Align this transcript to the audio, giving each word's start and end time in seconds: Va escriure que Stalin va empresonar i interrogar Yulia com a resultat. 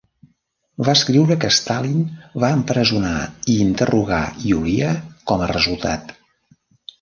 Va 0.85 0.93
escriure 0.99 1.35
que 1.43 1.51
Stalin 1.57 1.99
va 2.45 2.49
empresonar 2.61 3.13
i 3.53 3.59
interrogar 3.67 4.23
Yulia 4.47 4.95
com 5.33 5.45
a 5.45 5.51
resultat. 5.55 6.11